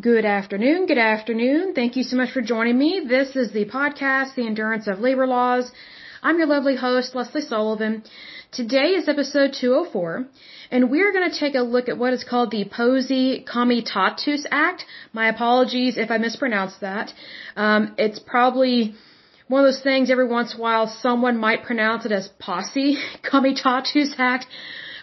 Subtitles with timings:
[0.00, 0.86] Good afternoon.
[0.86, 1.72] Good afternoon.
[1.74, 3.00] Thank you so much for joining me.
[3.08, 5.72] This is the podcast, The Endurance of Labor Laws.
[6.22, 8.04] I'm your lovely host, Leslie Sullivan.
[8.52, 10.26] Today is episode 204,
[10.70, 14.84] and we're going to take a look at what is called the Posey Comitatus Act.
[15.14, 17.12] My apologies if I mispronounced that.
[17.56, 18.94] Um, it's probably
[19.48, 22.98] one of those things every once in a while someone might pronounce it as Posse
[23.28, 24.46] Comitatus Act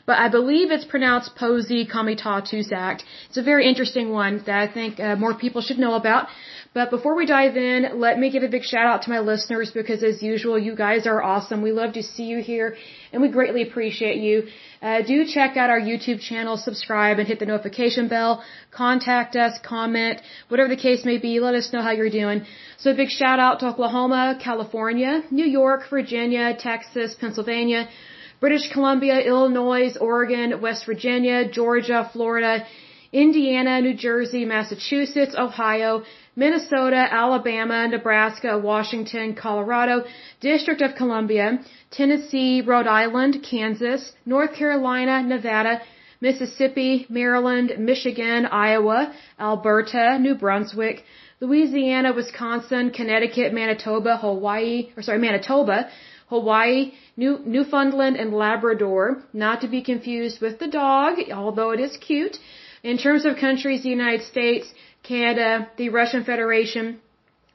[0.06, 3.04] but I believe it's pronounced Posey Comitatus Act.
[3.28, 6.28] It's a very interesting one that I think uh, more people should know about.
[6.76, 9.72] But before we dive in, let me give a big shout out to my listeners
[9.72, 11.62] because as usual, you guys are awesome.
[11.62, 12.76] We love to see you here
[13.14, 14.48] and we greatly appreciate you.
[14.82, 18.44] Uh, do check out our YouTube channel, subscribe and hit the notification bell.
[18.72, 22.46] Contact us, comment, whatever the case may be, let us know how you're doing.
[22.78, 27.88] So a big shout out to Oklahoma, California, New York, Virginia, Texas, Pennsylvania,
[28.46, 32.64] British Columbia, Illinois, Oregon, West Virginia, Georgia, Florida,
[33.12, 36.04] Indiana, New Jersey, Massachusetts, Ohio,
[36.36, 40.04] Minnesota, Alabama, Nebraska, Washington, Colorado,
[40.42, 41.48] District of Columbia,
[41.90, 45.82] Tennessee, Rhode Island, Kansas, North Carolina, Nevada,
[46.22, 51.04] Mississippi, Maryland, Michigan, Iowa, Alberta, New Brunswick,
[51.40, 55.90] Louisiana, Wisconsin, Connecticut, Manitoba, Hawaii, or sorry, Manitoba,
[56.28, 61.98] Hawaii, New, Newfoundland, and Labrador, not to be confused with the dog, although it is
[61.98, 62.38] cute.
[62.84, 64.68] In terms of countries, the United States,
[65.04, 67.00] Canada, the Russian Federation,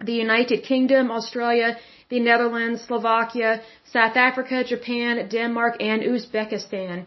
[0.04, 1.76] the United Kingdom, Australia,
[2.08, 3.60] the Netherlands, Slovakia,
[3.92, 7.06] South Africa, Japan, Denmark, and Uzbekistan.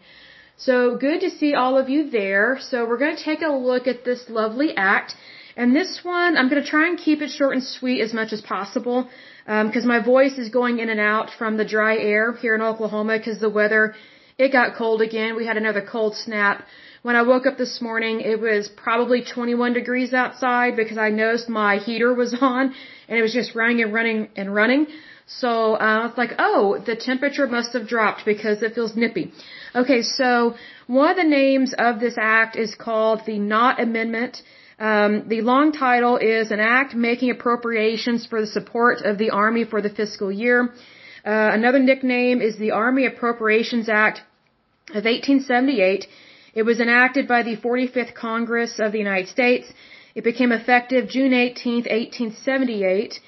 [0.56, 2.58] So good to see all of you there.
[2.60, 5.14] So we're going to take a look at this lovely act.
[5.56, 8.32] And this one, I'm going to try and keep it short and sweet as much
[8.32, 9.08] as possible
[9.44, 12.62] because um, my voice is going in and out from the dry air here in
[12.62, 13.94] Oklahoma because the weather,
[14.38, 15.36] it got cold again.
[15.36, 16.64] We had another cold snap.
[17.02, 21.50] When I woke up this morning, it was probably 21 degrees outside because I noticed
[21.50, 22.74] my heater was on
[23.08, 24.86] and it was just running and running and running.
[25.26, 29.32] So uh, was like, oh, the temperature must have dropped because it feels nippy.
[29.74, 30.54] Okay, so
[30.86, 34.42] one of the names of this act is called the Knott Amendment.
[34.78, 39.64] Um, the long title is an act making appropriations for the support of the Army
[39.64, 40.72] for the fiscal year.
[41.24, 44.18] Uh, another nickname is the Army Appropriations Act
[44.90, 46.06] of 1878.
[46.54, 49.72] It was enacted by the 45th Congress of the United States.
[50.14, 53.20] It became effective June 18, 1878.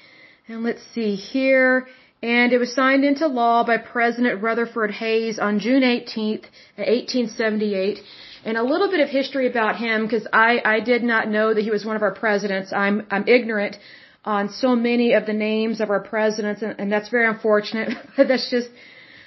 [0.47, 1.87] And let's see here.
[2.21, 6.41] And it was signed into law by President Rutherford Hayes on June 18,
[6.75, 7.99] 1878.
[8.47, 11.63] And a little bit of history about him, because I, I did not know that
[11.67, 12.71] he was one of our presidents.
[12.71, 13.75] I'm, I'm ignorant
[14.23, 17.89] on so many of the names of our presidents, and, and that's very unfortunate.
[18.15, 18.69] but that's just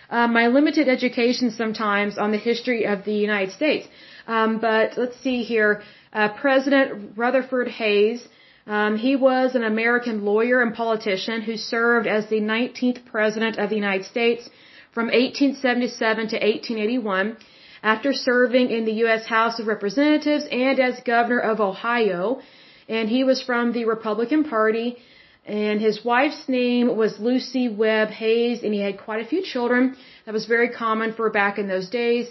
[0.08, 3.86] uh, my limited education sometimes on the history of the United States.
[4.26, 5.82] Um, but let's see here.
[6.14, 8.26] Uh, President Rutherford Hayes,
[8.66, 13.68] um, he was an American lawyer and politician who served as the 19th President of
[13.68, 14.48] the United States
[14.94, 17.36] from 1877 to 1881
[17.82, 19.26] after serving in the U.S.
[19.26, 22.40] House of Representatives and as governor of Ohio.
[22.88, 24.96] And he was from the Republican Party.
[25.46, 29.96] And his wife's name was Lucy Webb Hayes, and he had quite a few children.
[30.26, 32.28] That was very common for back in those days.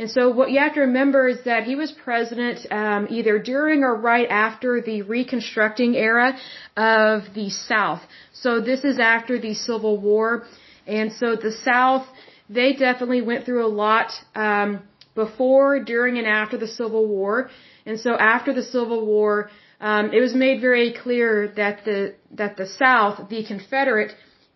[0.00, 3.82] And so what you have to remember is that he was president um, either during
[3.82, 6.38] or right after the Reconstructing era
[6.76, 8.00] of the South.
[8.32, 10.46] So this is after the Civil War.
[10.86, 12.06] And so the South,
[12.48, 14.10] they definitely went through a lot.
[14.34, 14.80] Um,
[15.14, 17.50] before, during, and after the Civil War.
[17.86, 19.50] And so after the Civil War,
[19.80, 24.12] um, it was made very clear that the that the South, the Confederate,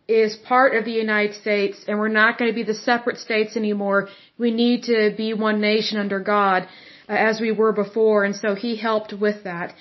[0.06, 3.56] is part of the United States, and we're not going to be the separate states
[3.56, 4.08] anymore.
[4.38, 6.68] We need to be one nation under God,
[7.08, 8.24] uh, as we were before.
[8.24, 9.74] And so he helped with that.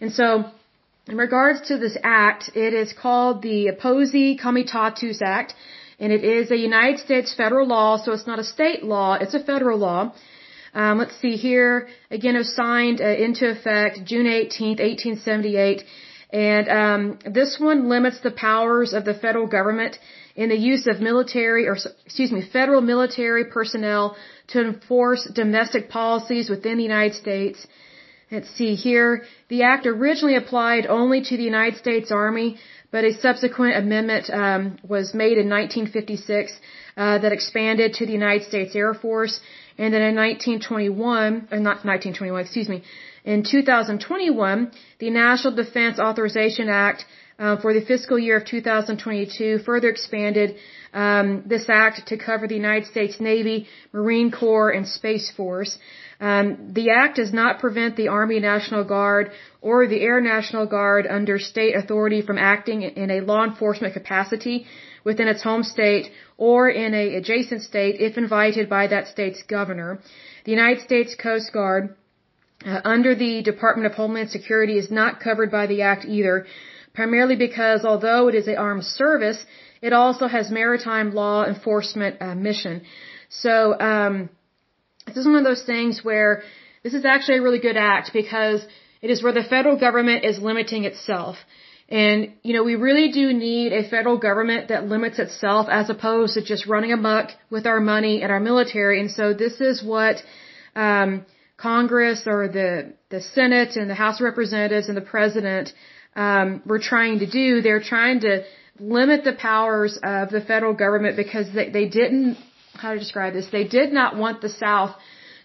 [0.00, 0.44] And so,
[1.06, 5.54] in regards to this act, it is called the Posey Comitatus Act
[6.00, 9.34] and it is a United States federal law, so it's not a state law, it's
[9.34, 10.12] a federal law.
[10.72, 11.88] Um, let's see here.
[12.10, 15.84] Again, it was signed uh, into effect June 18, 1878.
[16.32, 19.98] And um, this one limits the powers of the federal government
[20.36, 21.76] in the use of military, or
[22.06, 24.16] excuse me, federal military personnel
[24.48, 27.66] to enforce domestic policies within the United States.
[28.30, 29.24] Let's see here.
[29.48, 32.58] The act originally applied only to the United States Army,
[32.90, 36.52] but a subsequent amendment um, was made in 1956
[36.96, 39.40] uh, that expanded to the United States Air Force.
[39.78, 42.82] And then in 1921, or not 1921, excuse me,
[43.24, 47.04] in 2021, the National Defense Authorization Act
[47.40, 50.56] uh, for the fiscal year of 2022 further expanded
[50.92, 55.78] um, this act to cover the United States Navy, Marine Corps, and Space Force.
[56.20, 59.32] Um, the act does not prevent the Army National Guard
[59.62, 64.66] or the Air National Guard under state authority from acting in a law enforcement capacity
[65.02, 69.98] within its home state or in a adjacent state if invited by that state's governor.
[70.44, 71.96] The United States Coast Guard
[72.66, 76.46] uh, under the Department of Homeland Security is not covered by the act either,
[77.00, 79.40] primarily because although it is an armed service,
[79.86, 82.74] it also has maritime law enforcement uh, mission.
[83.44, 83.52] So
[83.90, 84.14] um,
[85.06, 86.32] this is one of those things where
[86.84, 88.60] this is actually a really good act because
[89.00, 91.36] it is where the federal government is limiting itself.
[92.02, 96.34] And, you know, we really do need a federal government that limits itself as opposed
[96.34, 99.00] to just running amok with our money and our military.
[99.02, 100.16] And so this is what,
[100.76, 101.24] um,
[101.56, 102.70] Congress or the,
[103.14, 105.66] the Senate and the House of Representatives and the President,
[106.16, 107.60] um, were trying to do.
[107.60, 108.44] They're trying to
[108.78, 112.38] limit the powers of the federal government because they, they didn't,
[112.74, 114.96] how to describe this, they did not want the South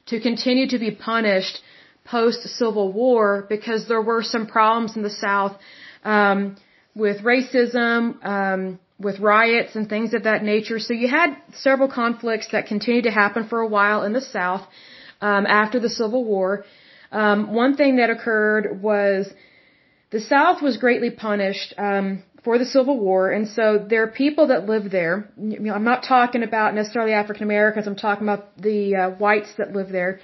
[0.07, 1.59] to continue to be punished
[2.05, 5.57] post Civil War because there were some problems in the South
[6.03, 6.55] um,
[6.93, 10.79] with racism, um, with riots and things of that nature.
[10.79, 14.65] So you had several conflicts that continued to happen for a while in the South
[15.19, 16.63] um, after the Civil War.
[17.11, 19.27] Um, one thing that occurred was
[20.11, 24.47] the South was greatly punished um, for the Civil War, and so there are people
[24.47, 25.29] that live there.
[25.37, 27.87] You know, I'm not talking about necessarily African Americans.
[27.87, 30.19] I'm talking about the uh, whites that live there.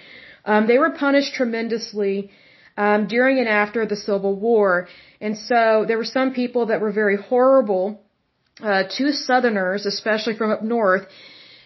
[0.46, 2.32] Um, they were punished tremendously
[2.78, 4.88] um, during and after the Civil War,
[5.20, 8.02] and so there were some people that were very horrible
[8.62, 11.08] uh, to Southerners, especially from up north.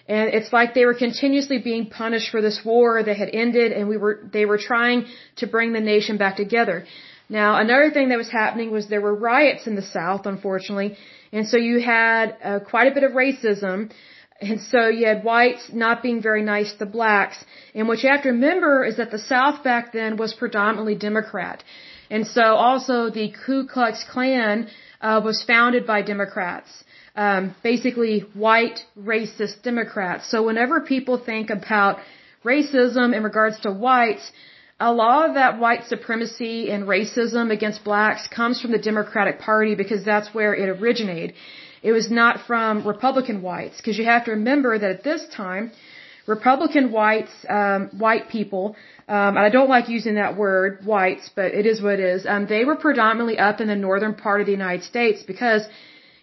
[0.07, 3.89] And it's like they were continuously being punished for this war that had ended, and
[3.89, 5.05] we were they were trying
[5.37, 6.85] to bring the nation back together.
[7.29, 10.97] Now, another thing that was happening was there were riots in the South, unfortunately,
[11.31, 13.91] and so you had uh, quite a bit of racism.
[14.41, 17.37] And so you had whites not being very nice to blacks.
[17.73, 21.63] And what you have to remember is that the South back then was predominantly Democrat.
[22.09, 24.67] And so also the Ku Klux Klan
[24.99, 26.69] uh, was founded by Democrats.
[27.15, 30.29] Um, basically white racist Democrats.
[30.29, 31.99] So whenever people think about
[32.43, 34.29] racism in regards to whites,
[34.79, 39.73] a lot of that white supremacy and racism against blacks comes from the Democratic Party
[39.75, 41.33] because that's where it originated.
[41.81, 45.71] It was not from Republican whites because you have to remember that at this time,
[46.27, 48.75] Republican whites, um, white people,
[49.07, 52.25] um, and I don't like using that word, whites, but it is what it is.
[52.25, 55.61] Um, they were predominantly up in the northern part of the United States because,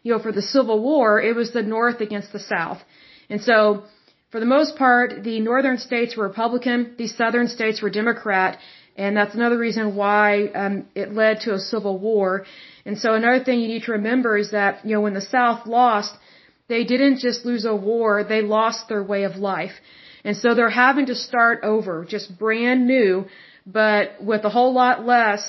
[0.02, 2.81] you know, for the Civil War, it was the North against the South,
[3.31, 3.84] and so
[4.32, 8.58] for the most part, the northern states were Republican, the southern states were Democrat,
[8.96, 12.46] and that's another reason why um, it led to a civil war.
[12.87, 15.67] And so another thing you need to remember is that, you know, when the South
[15.67, 16.14] lost,
[16.69, 19.76] they didn't just lose a war, they lost their way of life.
[20.25, 23.26] And so they're having to start over, just brand new,
[23.67, 25.43] but with a whole lot less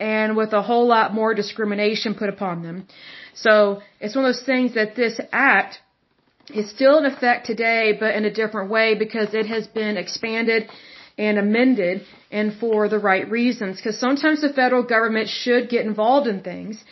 [0.00, 2.88] and with a whole lot more discrimination put upon them.
[3.34, 5.78] So it's one of those things that this act
[6.54, 10.68] is still in effect today, but in a different way because it has been expanded
[11.18, 13.76] and amended and for the right reasons.
[13.76, 16.82] Because sometimes the federal government should get involved in things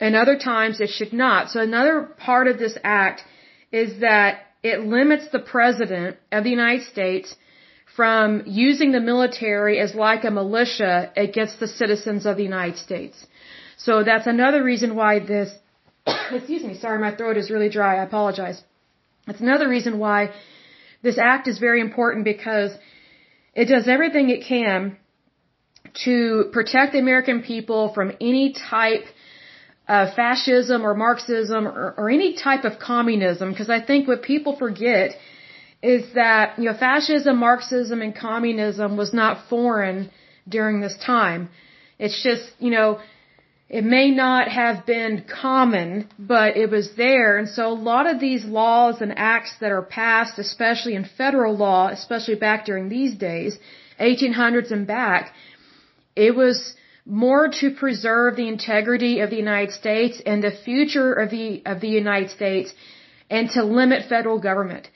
[0.00, 1.50] and other times it should not.
[1.50, 3.22] So another part of this act
[3.72, 7.36] is that it limits the president of the United States
[7.96, 13.26] from using the military as like a militia against the citizens of the United States.
[13.76, 15.50] So that's another reason why this,
[16.32, 17.98] excuse me, sorry, my throat is really dry.
[17.98, 18.62] I apologize.
[19.26, 20.30] That's another reason why
[21.02, 22.70] this act is very important because
[23.54, 24.96] it does everything it can
[26.04, 29.04] to protect the American people from any type
[29.86, 33.50] of fascism or Marxism or, or any type of communism.
[33.50, 35.10] Because I think what people forget
[35.82, 40.10] is that, you know, fascism, Marxism, and communism was not foreign
[40.48, 41.50] during this time.
[41.98, 43.00] It's just, you know,
[43.68, 47.38] it may not have been common, but it was there.
[47.38, 51.56] And so a lot of these laws and acts that are passed, especially in federal
[51.56, 53.58] law, especially back during these days,
[53.98, 55.32] 1800s and back,
[56.14, 56.74] it was
[57.06, 61.80] more to preserve the integrity of the United States and the future of the, of
[61.80, 62.72] the United States
[63.30, 64.88] and to limit federal government.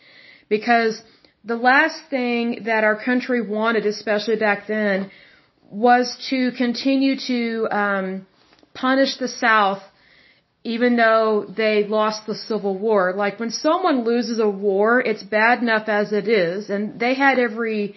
[0.48, 1.02] Because
[1.44, 5.10] the last thing that our country wanted, especially back then,
[5.70, 8.26] was to continue to, um,
[8.74, 9.82] punish the South
[10.64, 13.14] even though they lost the Civil War.
[13.16, 17.38] Like when someone loses a war, it's bad enough as it is, and they had
[17.38, 17.94] every,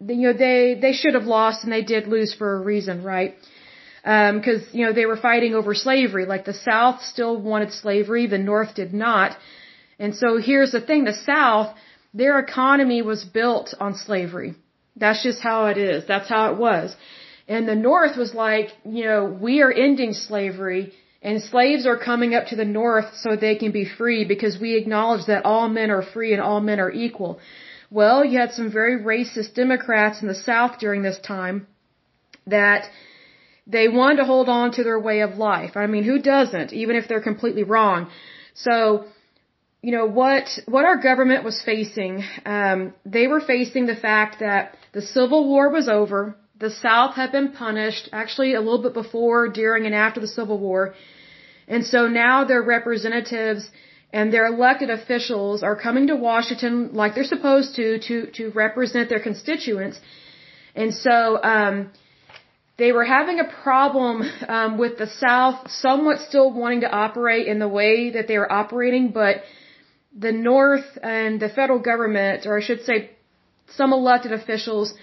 [0.00, 3.34] you know, they they should have lost, and they did lose for a reason, right?
[4.02, 6.24] Because um, you know they were fighting over slavery.
[6.24, 9.36] Like the South still wanted slavery, the North did not.
[9.98, 11.74] And so here's the thing: the South,
[12.14, 14.54] their economy was built on slavery.
[14.96, 16.06] That's just how it is.
[16.06, 16.96] That's how it was.
[17.48, 22.34] And the North was like, you know, we are ending slavery and slaves are coming
[22.34, 25.90] up to the North so they can be free because we acknowledge that all men
[25.90, 27.40] are free and all men are equal.
[27.90, 31.66] Well, you had some very racist Democrats in the South during this time
[32.46, 32.84] that
[33.66, 35.76] they wanted to hold on to their way of life.
[35.76, 38.10] I mean, who doesn't, even if they're completely wrong?
[38.54, 39.06] So,
[39.82, 44.76] you know what what our government was facing um, they were facing the fact that
[44.92, 49.48] the civil war was over the South had been punished, actually a little bit before,
[49.48, 50.94] during, and after the Civil War.
[51.68, 53.70] And so now their representatives
[54.12, 59.08] and their elected officials are coming to Washington like they're supposed to, to, to represent
[59.08, 60.00] their constituents.
[60.74, 61.90] And so, um,
[62.78, 67.58] they were having a problem um, with the South somewhat still wanting to operate in
[67.58, 69.42] the way that they were operating, but
[70.16, 73.10] the North and the federal government, or I should say,
[73.66, 74.94] some elected officials,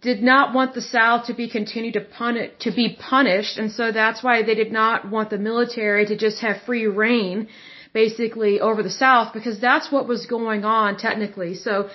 [0.00, 3.90] did not want the South to be continued to punish, to be punished, and so
[3.90, 7.48] that's why they did not want the military to just have free reign,
[7.92, 11.54] basically over the South, because that's what was going on technically.
[11.54, 11.90] So,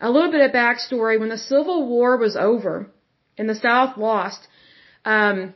[0.00, 2.90] a little bit of backstory: when the Civil War was over,
[3.38, 4.46] and the South lost,
[5.06, 5.54] um,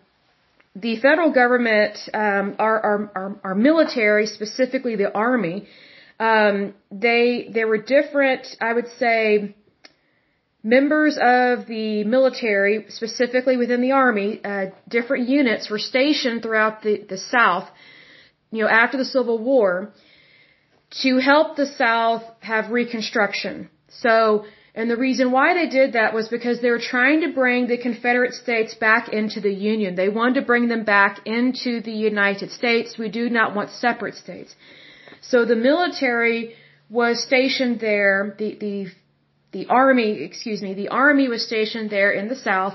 [0.75, 5.69] the federal government, um, our, our, our, our military, specifically the army,
[6.19, 9.55] um, they there were different, I would say
[10.67, 17.05] Members of the military, specifically within the army, uh, different units were stationed throughout the,
[17.07, 17.69] the South,
[18.51, 19.93] you know, after the Civil War,
[21.03, 23.69] to help the South have reconstruction.
[23.89, 27.67] So, and the reason why they did that was because they were trying to bring
[27.67, 29.97] the Confederate States back into the Union.
[29.97, 32.97] They wanted to bring them back into the United States.
[32.99, 34.57] We do not want separate states.
[35.21, 36.55] So the military
[36.89, 38.87] was stationed there, the, the
[39.55, 42.75] the army, excuse me, the army was stationed there in the South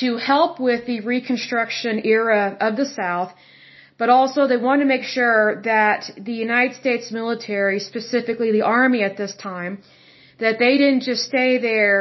[0.00, 3.30] to help with the Reconstruction era of the South,
[4.00, 9.02] but also they wanted to make sure that the United States military, specifically the army
[9.08, 9.72] at this time,
[10.44, 12.00] that they didn't just stay there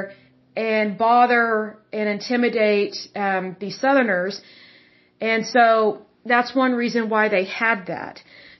[0.55, 4.41] and bother and intimidate um, the Southerners.
[5.21, 5.65] And so
[6.25, 8.15] that's one reason why they had that.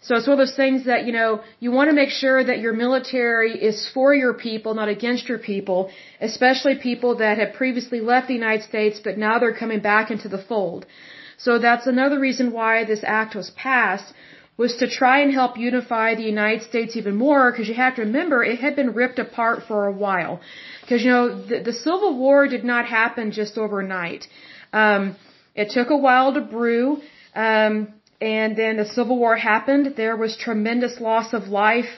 [0.05, 2.59] So it's one of those things that, you know, you want to make sure that
[2.59, 5.89] your military is for your people, not against your people,
[6.21, 10.29] especially people that have previously left the United States, but now they're coming back into
[10.35, 10.85] the fold.
[11.45, 14.13] So that's another reason why this act was passed,
[14.57, 18.03] was to try and help unify the United States even more, because you have to
[18.03, 20.39] remember it had been ripped apart for a while.
[20.81, 24.23] Because, you know, the, the Civil War did not happen just overnight.
[24.71, 25.15] Um,
[25.55, 27.01] it took a while to brew.
[27.33, 27.75] Um,
[28.21, 29.95] and then the Civil War happened.
[29.97, 31.91] There was tremendous loss of life.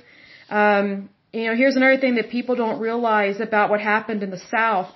[0.50, 4.42] Um, you know, here's another thing that people don't realize about what happened in the
[4.50, 4.92] South.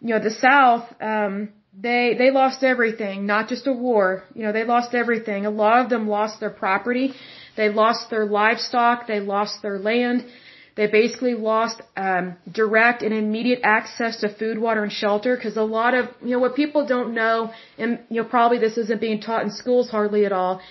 [0.00, 4.24] You know, the South, um, they they lost everything, not just a war.
[4.34, 5.46] You know, they lost everything.
[5.46, 7.14] A lot of them lost their property,
[7.56, 10.26] they lost their livestock, they lost their land.
[10.74, 15.62] They basically lost um, direct and immediate access to food, water, and shelter because a
[15.62, 19.20] lot of you know what people don't know, and you know probably this isn't being
[19.20, 20.62] taught in schools hardly at all,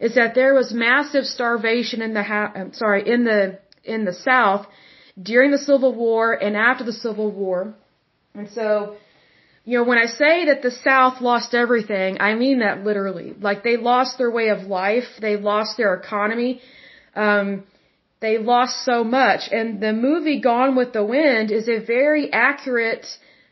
[0.00, 4.12] is that there was massive starvation in the ha- I'm sorry in the in the
[4.12, 4.66] South
[5.20, 7.74] during the Civil War and after the Civil War,
[8.34, 8.96] and so
[9.68, 13.34] you know, when I say that the South lost everything, I mean that literally.
[13.38, 16.62] Like they lost their way of life, they lost their economy.
[17.14, 17.64] Um,
[18.20, 19.48] they lost so much.
[19.52, 23.06] And the movie Gone with the Wind is a very accurate,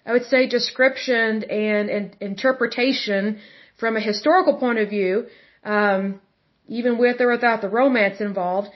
[0.04, 3.38] I would say, description and, and interpretation
[3.78, 5.26] from a historical point of view,
[5.64, 6.20] um,
[6.68, 8.68] even with or without the romance involved.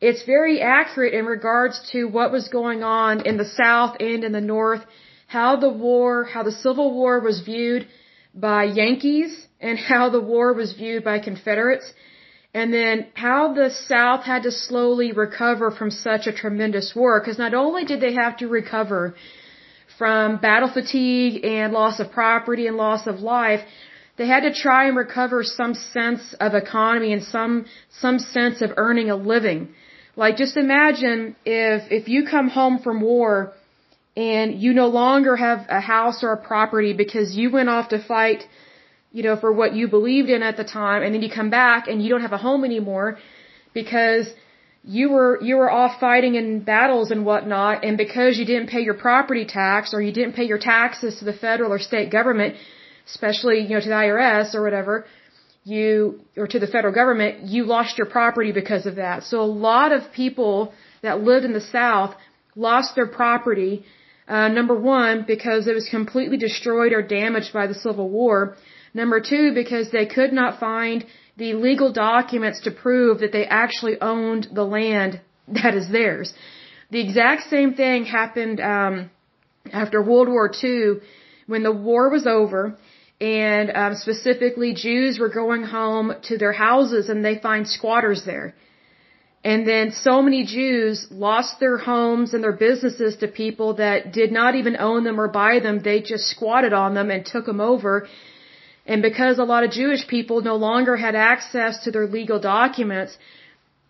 [0.00, 4.32] It's very accurate in regards to what was going on in the South and in
[4.32, 4.84] the North,
[5.26, 7.86] how the war, how the Civil War was viewed
[8.34, 11.92] by Yankees, and how the war was viewed by Confederates
[12.54, 17.20] and then how the South had to slowly recover from such a tremendous war.
[17.20, 19.14] Because not only did they have to recover
[19.98, 23.60] from battle fatigue and loss of property and loss of life,
[24.16, 28.70] they had to try and recover some sense of economy and some some sense of
[28.76, 29.74] earning a living.
[30.14, 33.52] Like just imagine if if you come home from war
[34.16, 37.98] and you no longer have a house or a property because you went off to
[37.98, 38.44] fight
[39.14, 41.86] you know, for what you believed in at the time, and then you come back
[41.88, 43.08] and you don't have a home anymore
[43.72, 44.26] because
[44.82, 48.82] you were you were off fighting in battles and whatnot, and because you didn't pay
[48.88, 52.56] your property tax or you didn't pay your taxes to the federal or state government,
[53.06, 55.06] especially you know to the IRS or whatever,
[55.62, 59.22] you or to the federal government, you lost your property because of that.
[59.30, 62.12] So a lot of people that lived in the South
[62.56, 63.84] lost their property.
[64.26, 68.56] Uh, number one, because it was completely destroyed or damaged by the Civil War.
[68.94, 71.04] Number two, because they could not find
[71.36, 76.32] the legal documents to prove that they actually owned the land that is theirs.
[76.90, 79.10] The exact same thing happened um,
[79.72, 81.00] after World War II
[81.46, 82.78] when the war was over
[83.20, 88.54] and um, specifically Jews were going home to their houses and they find squatters there.
[89.42, 94.32] And then so many Jews lost their homes and their businesses to people that did
[94.32, 95.80] not even own them or buy them.
[95.80, 98.08] They just squatted on them and took them over
[98.86, 103.16] and because a lot of Jewish people no longer had access to their legal documents,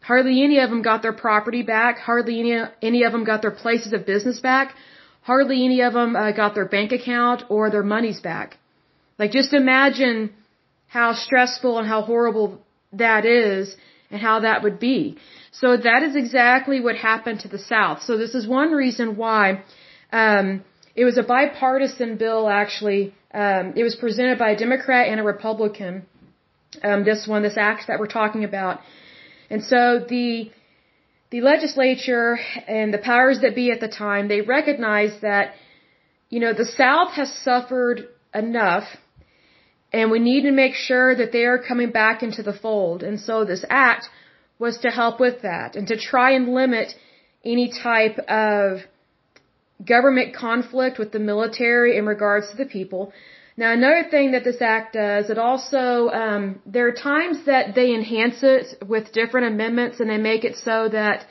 [0.00, 3.50] hardly any of them got their property back, hardly any, any of them got their
[3.50, 4.74] places of business back,
[5.22, 8.58] hardly any of them uh, got their bank account or their monies back.
[9.18, 10.32] Like just imagine
[10.86, 12.60] how stressful and how horrible
[12.92, 13.76] that is
[14.10, 15.18] and how that would be.
[15.50, 18.02] So that is exactly what happened to the South.
[18.02, 19.64] So this is one reason why
[20.12, 25.18] um, it was a bipartisan bill actually um, it was presented by a Democrat and
[25.18, 26.06] a Republican.
[26.82, 28.80] Um, this one, this act that we're talking about,
[29.50, 30.50] and so the
[31.30, 35.54] the legislature and the powers that be at the time they recognized that
[36.30, 38.84] you know the South has suffered enough,
[39.92, 43.02] and we need to make sure that they are coming back into the fold.
[43.02, 44.08] And so this act
[44.60, 46.94] was to help with that and to try and limit
[47.44, 48.78] any type of
[49.86, 53.12] government conflict with the military in regards to the people.
[53.56, 57.94] Now, another thing that this act does, it also, um, there are times that they
[57.94, 61.26] enhance it with different amendments and they make it so that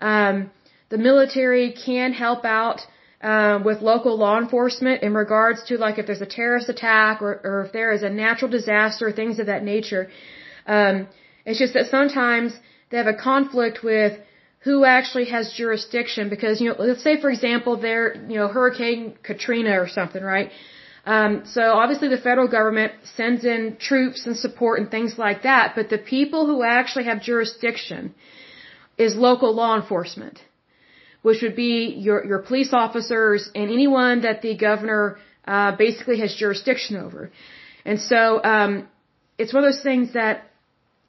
[0.00, 0.50] um,
[0.90, 2.80] the military can help out
[3.22, 7.40] um, with local law enforcement in regards to like if there's a terrorist attack or,
[7.44, 10.10] or if there is a natural disaster, things of that nature.
[10.66, 11.08] Um,
[11.46, 12.52] it's just that sometimes
[12.90, 14.18] they have a conflict with
[14.64, 19.14] who actually has jurisdiction because, you know, let's say for example there, you know, Hurricane
[19.22, 20.50] Katrina or something, right?
[21.04, 25.72] Um, so obviously the federal government sends in troops and support and things like that,
[25.74, 28.14] but the people who actually have jurisdiction
[28.96, 30.40] is local law enforcement,
[31.22, 36.36] which would be your, your police officers and anyone that the governor uh, basically has
[36.36, 37.32] jurisdiction over.
[37.84, 38.88] And so um,
[39.38, 40.44] it's one of those things that,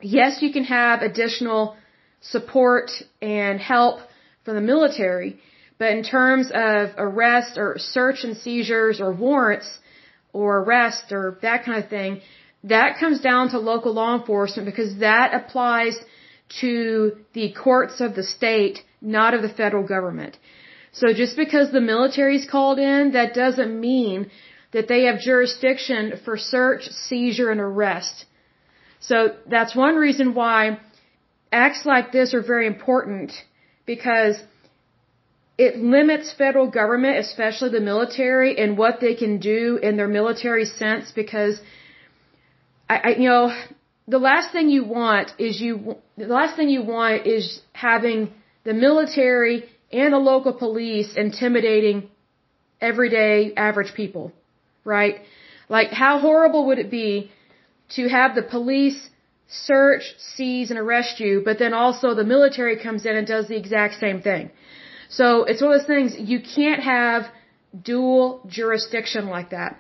[0.01, 1.75] yes, you can have additional
[2.23, 3.99] support and help
[4.43, 5.39] from the military,
[5.77, 9.69] but in terms of arrest or search and seizures or warrants
[10.31, 12.21] or arrest or that kind of thing,
[12.63, 15.97] that comes down to local law enforcement because that applies
[16.61, 20.37] to the courts of the state, not of the federal government.
[20.93, 24.29] So just because the military is called in, that doesn't mean
[24.71, 28.25] that they have jurisdiction for search, seizure, and arrest.
[28.99, 30.79] So that's one reason why
[31.53, 33.31] acts like this are very important
[33.85, 34.35] because
[35.57, 40.65] it limits federal government, especially the military, and what they can do in their military
[40.65, 41.61] sense because
[42.89, 43.55] I, I you know
[44.07, 48.73] the last thing you want is you the last thing you want is having the
[48.73, 52.09] military and the local police intimidating
[52.81, 54.31] everyday average people,
[54.83, 55.21] right?
[55.69, 57.31] Like how horrible would it be
[57.95, 59.09] to have the police
[59.53, 60.03] search,
[60.35, 63.99] seize, and arrest you, but then also the military comes in and does the exact
[63.99, 64.49] same thing.
[65.09, 67.25] So it's one of those things, you can't have
[67.81, 69.79] dual jurisdiction like that.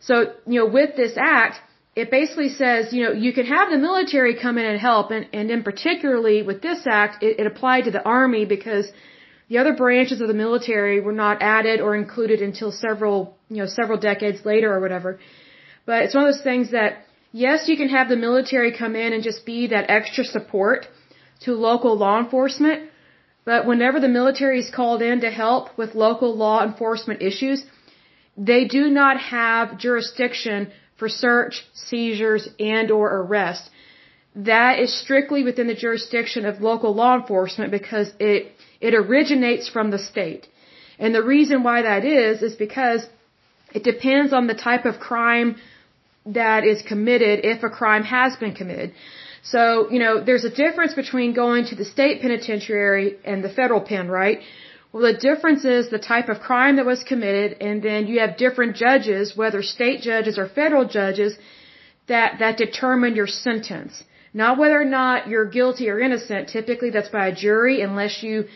[0.00, 0.14] So,
[0.46, 1.56] you know, with this act,
[1.96, 5.26] it basically says, you know, you can have the military come in and help, and,
[5.32, 8.86] and in particularly with this act, it, it applied to the army because
[9.48, 13.66] the other branches of the military were not added or included until several, you know,
[13.66, 15.18] several decades later or whatever.
[15.86, 17.04] But it's one of those things that
[17.36, 20.86] Yes, you can have the military come in and just be that extra support
[21.40, 22.90] to local law enforcement,
[23.44, 27.64] but whenever the military is called in to help with local law enforcement issues,
[28.36, 33.68] they do not have jurisdiction for search, seizures, and or arrest.
[34.36, 39.90] That is strictly within the jurisdiction of local law enforcement because it, it originates from
[39.90, 40.46] the state.
[41.00, 43.04] And the reason why that is, is because
[43.74, 45.56] it depends on the type of crime
[46.26, 48.92] that is committed if a crime has been committed.
[49.42, 53.80] So, you know, there's a difference between going to the state penitentiary and the federal
[53.80, 54.40] pen, right?
[54.90, 58.36] Well, the difference is the type of crime that was committed, and then you have
[58.36, 61.36] different judges, whether state judges or federal judges,
[62.06, 64.02] that, that determine your sentence.
[64.32, 66.48] Not whether or not you're guilty or innocent.
[66.48, 68.46] Typically that's by a jury unless you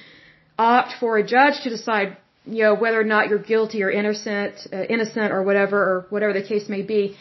[0.58, 4.54] opt for a judge to decide, you know, whether or not you're guilty or innocent,
[4.72, 7.16] uh, innocent or whatever, or whatever the case may be.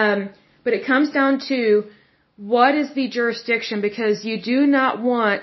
[0.00, 0.30] Um,
[0.64, 1.58] but it comes down to
[2.36, 5.42] what is the jurisdiction because you do not want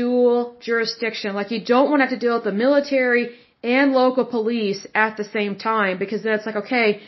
[0.00, 1.34] dual jurisdiction.
[1.34, 3.24] Like you don't want to have to deal with the military
[3.62, 7.00] and local police at the same time because then it's like, okay,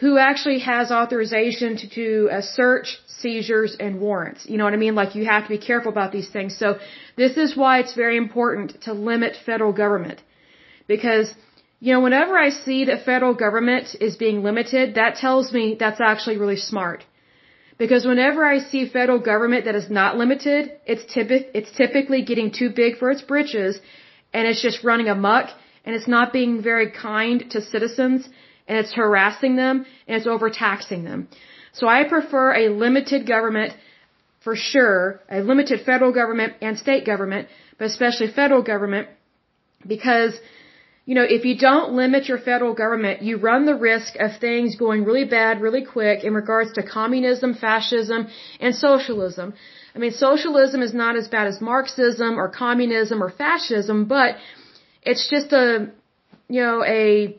[0.00, 4.48] who actually has authorization to do a search, seizures, and warrants?
[4.48, 4.94] You know what I mean?
[4.94, 6.56] Like you have to be careful about these things.
[6.56, 6.78] So
[7.16, 10.22] this is why it's very important to limit federal government
[10.86, 11.34] because
[11.80, 16.00] you know, whenever I see that federal government is being limited, that tells me that's
[16.00, 17.04] actually really smart.
[17.78, 22.50] Because whenever I see federal government that is not limited, it's, typi- it's typically getting
[22.50, 23.78] too big for its britches
[24.32, 25.50] and it's just running amuck
[25.84, 28.28] and it's not being very kind to citizens
[28.66, 31.28] and it's harassing them and it's overtaxing them.
[31.72, 33.74] So I prefer a limited government
[34.40, 37.46] for sure, a limited federal government and state government,
[37.78, 39.08] but especially federal government
[39.86, 40.34] because
[41.08, 44.76] you know, if you don't limit your federal government, you run the risk of things
[44.76, 48.28] going really bad really quick in regards to communism, fascism,
[48.60, 49.54] and socialism.
[49.94, 54.36] I mean, socialism is not as bad as Marxism or communism or fascism, but
[55.02, 55.90] it's just a,
[56.46, 57.38] you know, a,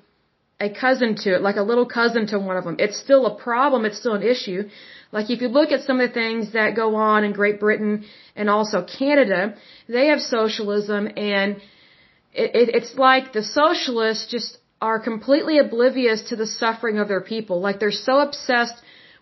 [0.59, 2.77] a cousin to it, like a little cousin to one of them.
[2.79, 3.85] It's still a problem.
[3.85, 4.67] It's still an issue.
[5.11, 8.05] Like if you look at some of the things that go on in Great Britain
[8.35, 9.53] and also Canada,
[9.87, 11.61] they have socialism and
[12.33, 17.21] it, it, it's like the socialists just are completely oblivious to the suffering of their
[17.21, 17.59] people.
[17.59, 18.75] Like they're so obsessed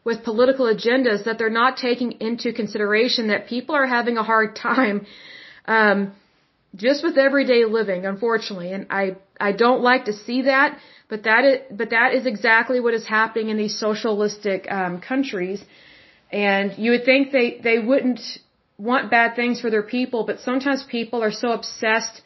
[0.04, 4.56] with political agendas that they're not taking into consideration that people are having a hard
[4.56, 5.06] time
[5.68, 6.14] um,
[6.76, 8.72] just with everyday living, unfortunately.
[8.72, 10.78] And I I don't like to see that,
[11.10, 15.64] but that is but that is exactly what is happening in these socialistic um, countries.
[16.32, 18.22] And you would think they they wouldn't
[18.78, 22.22] want bad things for their people, but sometimes people are so obsessed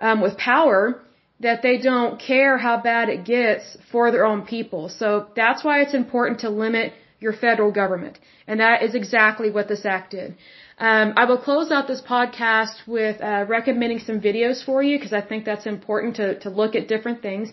[0.00, 1.00] um, with power
[1.40, 4.88] that they don't care how bad it gets for their own people.
[4.88, 8.18] So that's why it's important to limit your federal government.
[8.46, 10.36] And that is exactly what this act did.
[10.78, 15.12] Um, I will close out this podcast with uh, recommending some videos for you because
[15.12, 17.52] I think that's important to, to look at different things.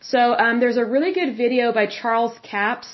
[0.00, 2.88] So um, there's a really good video by Charles Capps.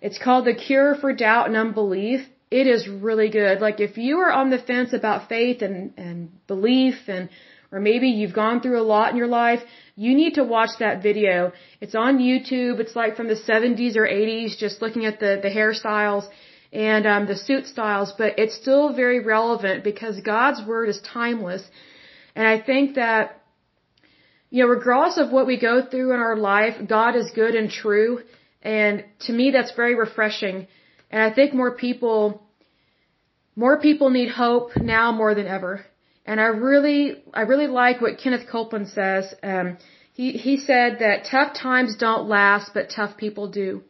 [0.00, 2.20] It's called The Cure for Doubt and Unbelief.
[2.50, 3.60] It is really good.
[3.60, 7.28] Like if you are on the fence about faith and, and belief and
[7.74, 9.62] or maybe you've gone through a lot in your life,
[9.96, 11.52] you need to watch that video.
[11.80, 12.78] It's on YouTube.
[12.82, 16.24] It's like from the 70s or 80s, just looking at the, the hairstyles
[16.72, 21.62] and um, the suit styles, but it's still very relevant because God's word is timeless.
[22.36, 23.42] And I think that,
[24.50, 27.68] you know, regardless of what we go through in our life, God is good and
[27.70, 28.20] true.
[28.62, 30.68] And to me, that's very refreshing.
[31.10, 32.20] And I think more people,
[33.56, 35.84] more people need hope now more than ever.
[36.26, 39.34] And I really, I really like what Kenneth Copeland says.
[39.42, 39.76] Um,
[40.14, 43.82] he, he said that tough times don't last, but tough people do.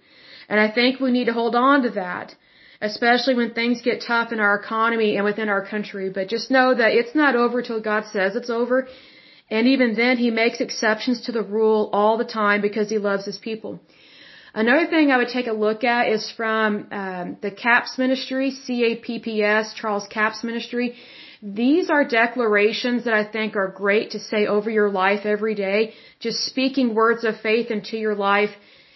[0.48, 2.34] And I think we need to hold on to that,
[2.80, 6.10] especially when things get tough in our economy and within our country.
[6.10, 8.88] But just know that it's not over till God says it's over.
[9.50, 13.26] And even then, He makes exceptions to the rule all the time because He loves
[13.26, 13.80] His people.
[14.54, 19.74] Another thing I would take a look at is from um, the Capps ministry, C-A-P-P-S,
[19.74, 20.94] Charles Capps ministry.
[21.44, 25.92] These are declarations that I think are great to say over your life every day,
[26.18, 28.54] just speaking words of faith into your life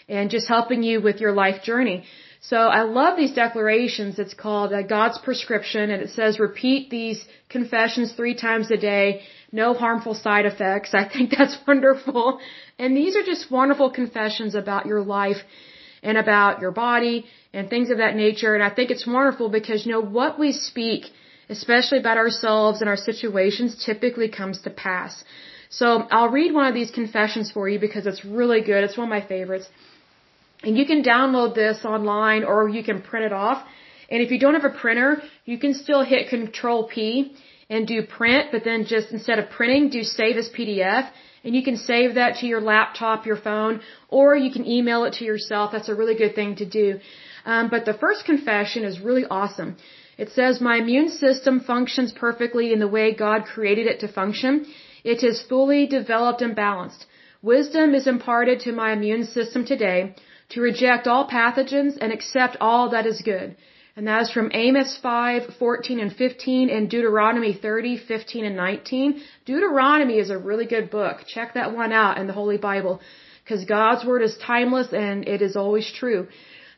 [0.09, 2.05] and just helping you with your life journey.
[2.41, 4.19] So I love these declarations.
[4.19, 9.21] It's called uh, God's prescription and it says repeat these confessions three times a day.
[9.53, 10.95] No harmful side effects.
[11.03, 12.41] I think that's wonderful.
[12.79, 15.43] And these are just wonderful confessions about your life
[16.03, 18.55] and about your body and things of that nature.
[18.55, 21.05] And I think it's wonderful because, you know, what we speak
[21.49, 25.25] especially about ourselves and our situations, typically comes to pass.
[25.71, 28.85] So I'll read one of these confessions for you because it's really good.
[28.85, 29.69] It's one of my favorites.
[30.63, 33.65] And you can download this online or you can print it off.
[34.11, 37.37] And if you don't have a printer, you can still hit Control P
[37.69, 41.11] and do print, but then just instead of printing, do save as PDF.
[41.45, 45.15] And you can save that to your laptop, your phone, or you can email it
[45.15, 45.71] to yourself.
[45.73, 46.99] That's a really good thing to do.
[47.45, 49.77] Um, but the first confession is really awesome.
[50.19, 54.67] It says, My immune system functions perfectly in the way God created it to function.
[55.05, 57.07] It is fully developed and balanced.
[57.41, 60.15] Wisdom is imparted to my immune system today
[60.51, 63.57] to reject all pathogens and accept all that is good.
[63.97, 69.23] And that is from Amos 5, 14 and 15 and Deuteronomy 30, 15 and 19.
[69.45, 71.17] Deuteronomy is a really good book.
[71.27, 73.01] Check that one out in the Holy Bible
[73.43, 76.29] because God's Word is timeless and it is always true.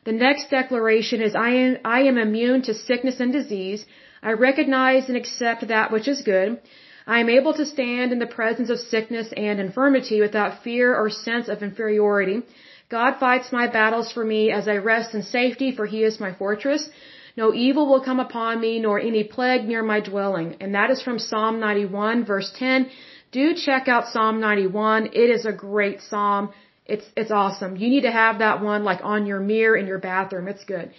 [0.03, 3.85] The next declaration is I am, I am immune to sickness and disease.
[4.23, 6.59] I recognize and accept that which is good.
[7.05, 11.09] I am able to stand in the presence of sickness and infirmity without fear or
[11.09, 12.41] sense of inferiority.
[12.89, 16.33] God fights my battles for me as I rest in safety, for he is my
[16.33, 16.89] fortress.
[17.37, 20.57] No evil will come upon me, nor any plague near my dwelling.
[20.59, 22.89] And that is from Psalm 91, verse 10.
[23.31, 25.07] Do check out Psalm 91.
[25.13, 26.51] It is a great psalm.
[26.93, 27.75] It's, it's awesome.
[27.81, 30.47] You need to have that one like on your mirror in your bathroom.
[30.53, 30.91] It's good.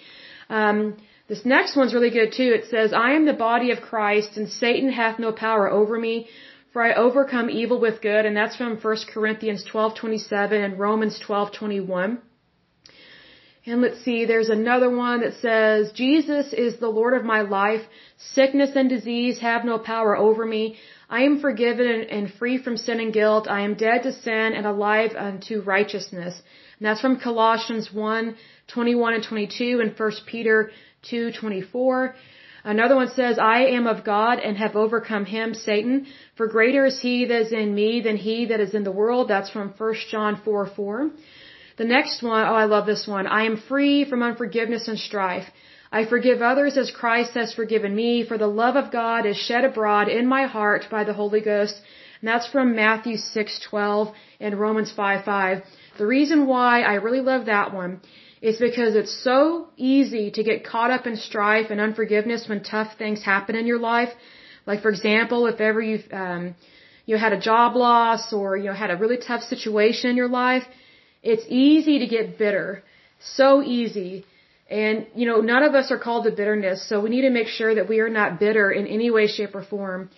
[0.48, 0.78] Um,
[1.28, 2.50] this next one's really good too.
[2.60, 6.28] It says, I am the body of Christ and Satan hath no power over me
[6.72, 8.24] for I overcome evil with good.
[8.26, 12.18] And that's from 1 Corinthians 12:27 and Romans 12:21.
[13.64, 17.82] And let's see, there's another one that says, Jesus is the Lord of my life.
[18.16, 20.76] Sickness and disease have no power over me.
[21.16, 23.46] I am forgiven and free from sin and guilt.
[23.46, 26.34] I am dead to sin and alive unto righteousness.
[26.78, 28.34] And that's from Colossians 1,
[28.68, 30.70] 21 and 22 and 1 Peter
[31.10, 32.14] 2, 24.
[32.64, 36.06] Another one says, I am of God and have overcome him, Satan.
[36.36, 39.28] For greater is he that is in me than he that is in the world.
[39.28, 41.10] That's from 1 John 4, 4.
[41.76, 43.26] The next one, oh, I love this one.
[43.26, 45.48] I am free from unforgiveness and strife.
[45.94, 49.64] I forgive others as Christ has forgiven me, for the love of God is shed
[49.64, 51.76] abroad in my heart by the Holy Ghost.
[52.20, 55.62] And that's from Matthew 6:12 and Romans 5:5.
[55.98, 58.00] The reason why I really love that one
[58.40, 62.96] is because it's so easy to get caught up in strife and unforgiveness when tough
[63.02, 64.12] things happen in your life.
[64.66, 66.54] Like for example, if ever you've um,
[67.04, 70.32] you had a job loss or you know had a really tough situation in your
[70.44, 70.66] life,
[71.22, 72.82] it's easy to get bitter.
[73.20, 74.24] So easy.
[74.70, 77.48] And, you know, none of us are called to bitterness, so we need to make
[77.48, 80.08] sure that we are not bitter in any way, shape, or form.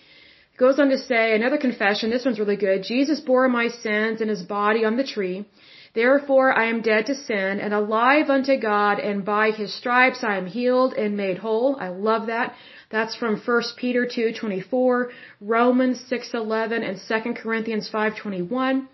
[0.53, 2.83] It goes on to say, another confession, this one's really good.
[2.83, 5.45] Jesus bore my sins in his body on the tree.
[5.93, 10.37] Therefore I am dead to sin and alive unto God, and by his stripes I
[10.37, 11.77] am healed and made whole.
[11.79, 12.53] I love that.
[12.89, 18.87] That's from 1 Peter 2:24, Romans 6:11, and 2 Corinthians 5:21.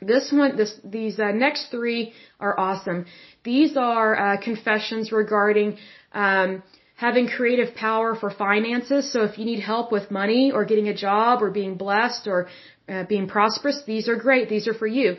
[0.00, 3.06] This one, this, these uh, next three are awesome.
[3.44, 5.76] These are uh, confessions regarding
[6.12, 6.62] um,
[6.96, 9.12] having creative power for finances.
[9.12, 12.48] So if you need help with money or getting a job or being blessed or
[12.88, 14.48] uh, being prosperous, these are great.
[14.48, 15.16] These are for you.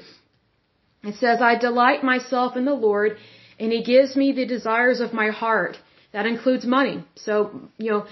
[1.03, 3.17] It says, I delight myself in the Lord,
[3.59, 5.77] and He gives me the desires of my heart.
[6.13, 7.03] That includes money.
[7.15, 8.05] So, you know,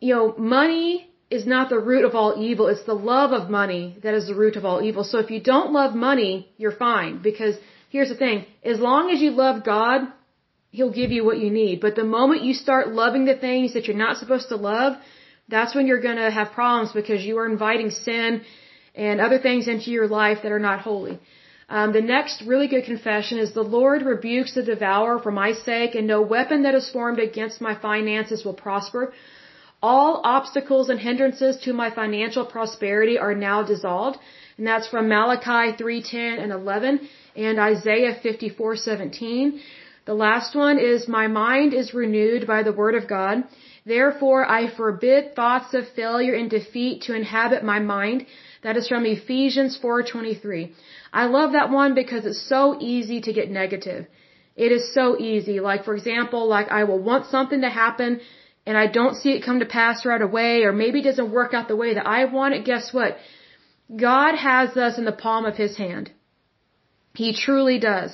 [0.00, 2.66] you know, money is not the root of all evil.
[2.66, 5.04] It's the love of money that is the root of all evil.
[5.04, 7.22] So if you don't love money, you're fine.
[7.22, 7.54] Because
[7.88, 8.46] here's the thing.
[8.64, 10.00] As long as you love God,
[10.72, 11.80] He'll give you what you need.
[11.80, 14.96] But the moment you start loving the things that you're not supposed to love,
[15.48, 18.42] that's when you're gonna have problems because you are inviting sin
[18.94, 21.18] and other things into your life that are not holy.
[21.68, 25.94] Um, the next really good confession is the Lord rebukes the devourer for my sake,
[25.94, 29.12] and no weapon that is formed against my finances will prosper.
[29.82, 34.18] All obstacles and hindrances to my financial prosperity are now dissolved.
[34.58, 39.60] And that's from Malachi 3:10 and 11 and Isaiah 54:17.
[40.04, 43.44] The last one is my mind is renewed by the word of God.
[43.86, 48.26] Therefore I forbid thoughts of failure and defeat to inhabit my mind.
[48.62, 50.72] That is from Ephesians 4:23.
[51.22, 54.06] I love that one because it's so easy to get negative.
[54.56, 55.58] It is so easy.
[55.60, 58.20] Like for example, like I will want something to happen
[58.70, 61.54] and I don't see it come to pass right away or maybe it doesn't work
[61.54, 62.64] out the way that I want it.
[62.72, 63.16] Guess what?
[64.08, 66.12] God has us in the palm of his hand.
[67.22, 68.10] He truly does.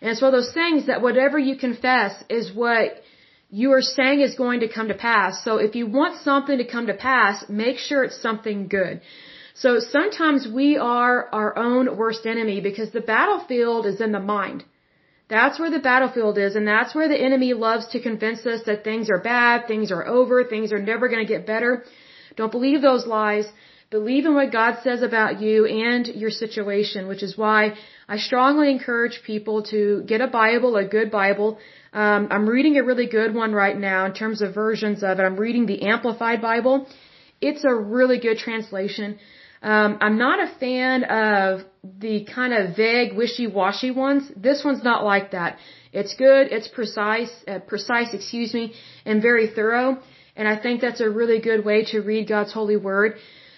[0.00, 3.00] And it's one of those things that whatever you confess is what
[3.48, 5.42] you are saying is going to come to pass.
[5.46, 9.00] So if you want something to come to pass, make sure it's something good.
[9.54, 14.64] So sometimes we are our own worst enemy because the battlefield is in the mind.
[15.28, 18.84] That's where the battlefield is, and that's where the enemy loves to convince us that
[18.84, 21.84] things are bad, things are over, things are never going to get better.
[22.36, 23.46] Don't believe those lies.
[23.90, 27.74] Believe in what God says about you and your situation, which is why
[28.08, 31.58] I strongly encourage people to get a Bible, a good Bible.
[31.92, 35.22] Um, I'm reading a really good one right now in terms of versions of it.
[35.22, 36.86] I'm reading the Amplified Bible.
[37.40, 39.18] It's a really good translation.
[39.62, 44.30] Um, I'm not a fan of the kind of vague, wishy-washy ones.
[44.36, 45.58] This one's not like that.
[45.92, 49.98] It's good, it's precise, uh, precise, excuse me, and very thorough.
[50.36, 53.14] And I think that's a really good way to read God's holy word.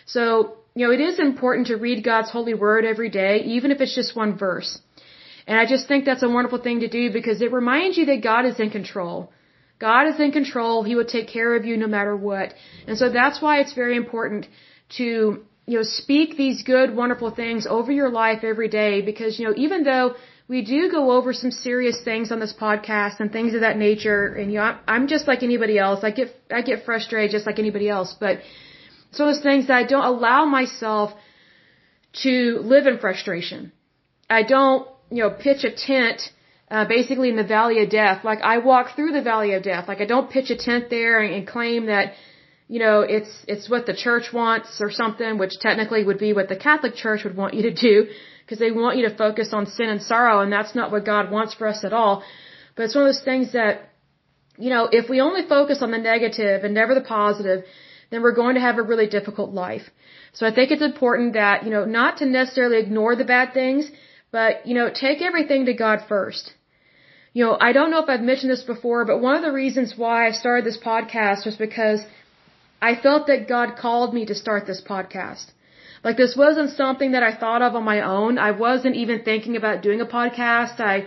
[0.07, 3.81] So, you know, it is important to read God's holy word every day, even if
[3.81, 4.81] it's just one verse.
[5.49, 8.23] And I just think that's a wonderful thing to do because it reminds you that
[8.23, 9.33] God is in control.
[9.81, 10.85] God is in control.
[10.85, 12.55] He will take care of you no matter what.
[12.87, 14.47] And so that's why it's very important
[14.99, 19.47] to you know, speak these good, wonderful things over your life every day because, you
[19.47, 20.15] know, even though
[20.49, 24.23] we do go over some serious things on this podcast and things of that nature.
[24.35, 26.01] And you know, I'm just like anybody else.
[26.03, 28.15] I get I get frustrated just like anybody else.
[28.19, 28.41] But
[29.11, 31.13] it's one of those things that I don't allow myself
[32.25, 32.35] to
[32.75, 33.73] live in frustration.
[34.31, 36.33] I don't you know pitch a tent.
[36.71, 39.89] Uh, basically in the valley of death, like I walk through the valley of death,
[39.89, 42.13] like I don't pitch a tent there and, and claim that,
[42.69, 46.49] you know, it's it's what the church wants or something, which technically would be what
[46.49, 48.09] the Catholic Church would want you to do
[48.43, 51.31] because they want you to focus on sin and sorrow, and that's not what God
[51.31, 52.23] wants for us at all.
[52.75, 53.91] But it's one of those things that,
[54.57, 57.65] you know, if we only focus on the negative and never the positive,
[58.11, 59.87] then we're going to have a really difficult life.
[60.33, 63.91] So I think it's important that, you know, not to necessarily ignore the bad things,
[64.31, 66.53] but, you know, take everything to God first.
[67.33, 69.95] You know, I don't know if I've mentioned this before, but one of the reasons
[69.97, 72.01] why I started this podcast was because
[72.81, 75.47] I felt that God called me to start this podcast.
[76.05, 78.39] Like this wasn't something that I thought of on my own.
[78.39, 80.81] I wasn't even thinking about doing a podcast.
[80.81, 81.07] I,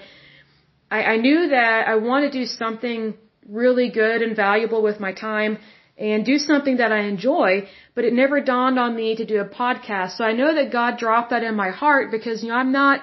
[0.89, 3.15] I, I knew that I want to do something
[3.47, 5.57] really good and valuable with my time
[5.97, 9.45] and do something that I enjoy, but it never dawned on me to do a
[9.45, 10.17] podcast.
[10.17, 13.01] So I know that God dropped that in my heart because, you know, I'm not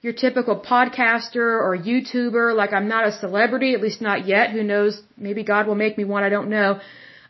[0.00, 2.56] your typical podcaster or YouTuber.
[2.56, 4.50] Like I'm not a celebrity, at least not yet.
[4.50, 5.02] Who knows?
[5.16, 6.22] Maybe God will make me one.
[6.24, 6.80] I don't know.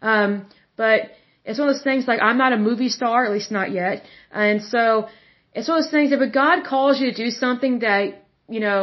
[0.02, 0.46] Um,
[0.78, 1.10] but
[1.44, 4.04] it's one of those things like I'm not a movie star, at least not yet.
[4.46, 4.82] And so
[5.54, 8.04] it's one of those things that if God calls you to do something that,
[8.48, 8.82] you know,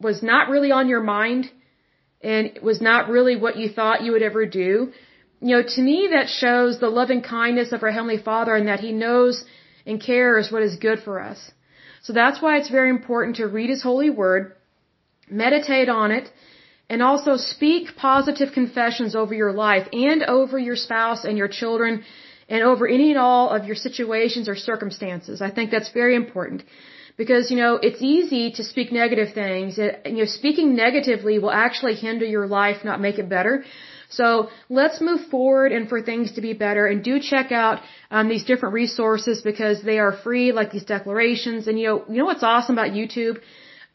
[0.00, 1.50] was not really on your mind
[2.22, 4.92] and was not really what you thought you would ever do,
[5.40, 8.80] you know, to me that shows the loving kindness of our Heavenly Father and that
[8.80, 9.44] He knows
[9.84, 11.40] and cares what is good for us.
[12.02, 14.54] So that's why it's very important to read His holy word,
[15.28, 16.30] meditate on it,
[16.88, 22.04] and also speak positive confessions over your life and over your spouse and your children
[22.48, 25.42] and over any and all of your situations or circumstances.
[25.42, 26.62] I think that's very important
[27.16, 29.78] because, you know, it's easy to speak negative things.
[29.78, 33.64] It, you know, speaking negatively will actually hinder your life, not make it better.
[34.08, 38.28] So let's move forward and for things to be better and do check out um,
[38.28, 41.66] these different resources because they are free, like these declarations.
[41.66, 43.40] And you know, you know what's awesome about YouTube?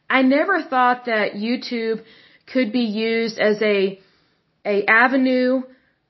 [0.09, 2.03] I never thought that YouTube
[2.53, 3.99] could be used as a
[4.65, 5.61] a avenue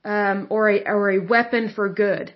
[0.03, 2.33] um, or a or a weapon for good.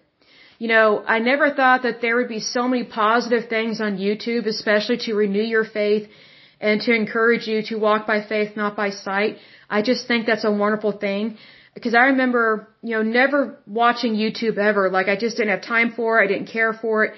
[0.57, 4.45] You know, I never thought that there would be so many positive things on YouTube,
[4.47, 6.07] especially to renew your faith
[6.61, 9.37] and to encourage you to walk by faith, not by sight.
[9.69, 11.37] I just think that's a wonderful thing
[11.73, 14.89] because I remember, you know, never watching YouTube ever.
[14.89, 16.25] Like I just didn't have time for it.
[16.25, 17.13] I didn't care for it.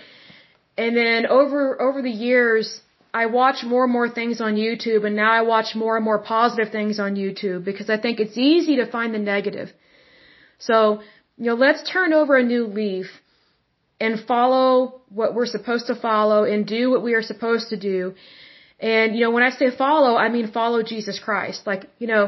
[0.78, 2.82] And then over over the years,
[3.22, 6.20] I watch more and more things on YouTube and now I watch more and more
[6.36, 9.70] positive things on YouTube because I think it's easy to find the negative.
[10.68, 10.78] So,
[11.38, 13.08] you know, let's turn over a new leaf
[14.06, 18.14] and follow what we're supposed to follow and do what we are supposed to do.
[18.80, 21.60] And, you know, when I say follow, I mean follow Jesus Christ.
[21.72, 22.24] Like, you know,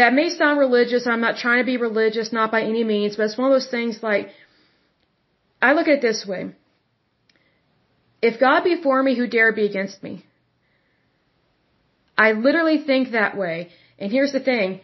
[0.00, 1.06] that may sound religious.
[1.06, 3.70] I'm not trying to be religious, not by any means, but it's one of those
[3.76, 4.26] things like,
[5.62, 6.42] I look at it this way.
[8.20, 10.24] If God be for me, who dare be against me?
[12.16, 13.68] I literally think that way.
[13.98, 14.80] And here's the thing.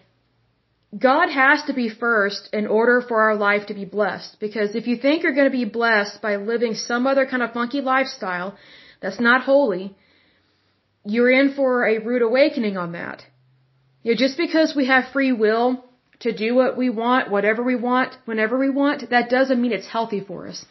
[0.96, 4.36] God has to be first in order for our life to be blessed.
[4.38, 7.52] Because if you think you're going to be blessed by living some other kind of
[7.52, 8.56] funky lifestyle
[9.00, 9.96] that's not holy,
[11.04, 13.24] you're in for a rude awakening on that.
[14.04, 15.84] You know, just because we have free will
[16.20, 19.88] to do what we want, whatever we want, whenever we want, that doesn't mean it's
[19.88, 20.64] healthy for us.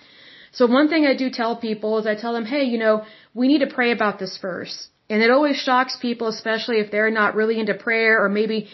[0.57, 2.95] So one thing I do tell people is I tell them, hey, you know,
[3.33, 4.77] we need to pray about this first.
[5.09, 8.69] And it always shocks people, especially if they're not really into prayer or maybe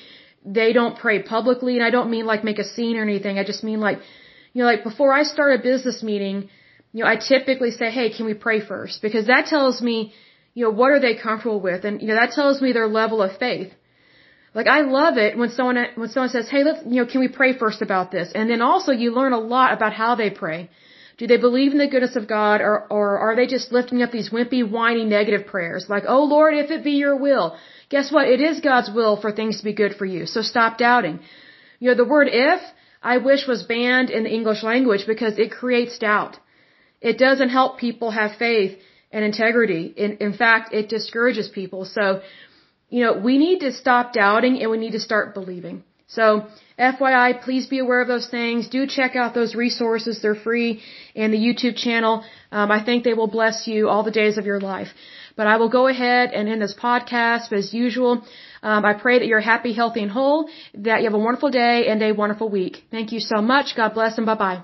[0.46, 1.76] they don't pray publicly.
[1.78, 3.40] And I don't mean like make a scene or anything.
[3.40, 4.00] I just mean like,
[4.54, 6.50] you know, like before I start a business meeting,
[6.94, 9.02] you know, I typically say, hey, can we pray first?
[9.02, 10.14] Because that tells me,
[10.54, 11.86] you know, what are they comfortable with?
[11.86, 13.72] And, you know, that tells me their level of faith.
[14.54, 17.30] Like I love it when someone, when someone says, hey, let's, you know, can we
[17.30, 18.32] pray first about this?
[18.34, 20.70] And then also you learn a lot about how they pray.
[21.20, 24.12] Do they believe in the goodness of God or, or are they just lifting up
[24.12, 27.58] these wimpy, whiny, negative prayers like, oh Lord, if it be your will?
[27.90, 28.30] Guess what?
[28.36, 30.26] It is God's will for things to be good for you.
[30.26, 31.20] So stop doubting.
[31.80, 32.62] You know, the word if,
[33.04, 36.38] I wish was banned in the English language because it creates doubt.
[37.02, 38.80] It doesn't help people have faith
[39.12, 39.94] and integrity.
[40.04, 41.84] In, in fact, it discourages people.
[41.84, 42.22] So,
[42.90, 45.84] you know, we need to stop doubting and we need to start believing.
[46.10, 46.48] So,
[46.80, 48.68] FYI, please be aware of those things.
[48.68, 50.22] Do check out those resources.
[50.22, 50.82] They're free
[51.16, 52.24] and the YouTube channel.
[52.52, 54.88] Um, I think they will bless you all the days of your life.
[55.36, 57.54] But I will go ahead and end this podcast.
[57.54, 58.24] As usual,
[58.64, 61.88] um, I pray that you're happy, healthy, and whole, that you have a wonderful day
[61.88, 62.84] and a wonderful week.
[62.90, 63.76] Thank you so much.
[63.76, 64.64] God bless and bye bye.